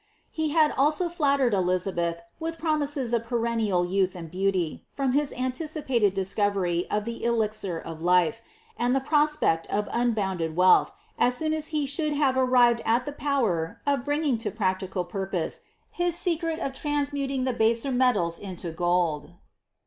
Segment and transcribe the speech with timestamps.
[0.35, 6.15] Be also had flattered Elizabeih wilh promises of perennial youth and beanljfi froin hit anticipated
[6.15, 8.41] discorery of the elixir of life,
[8.75, 13.11] and the prospect cf nnbounded wealth, as soon as he shonld hare srrired at the
[13.13, 15.61] power of bringing to practical purpose
[15.91, 19.33] his secret of transmuting the baser nielile into gold.